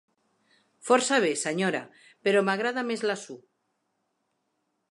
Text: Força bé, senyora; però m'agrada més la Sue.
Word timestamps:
Força 0.87 1.19
bé, 1.25 1.29
senyora; 1.41 1.81
però 2.29 2.43
m'agrada 2.47 2.85
més 2.93 3.05
la 3.11 3.17
Sue. 3.25 3.39